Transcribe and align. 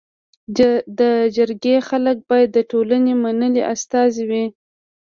د 0.99 0.99
جرګي 1.35 1.75
خلک 1.87 2.17
باید 2.29 2.49
د 2.53 2.59
ټولني 2.71 3.13
منلي 3.23 3.61
استازي 3.73 4.23
وي. 4.29 4.45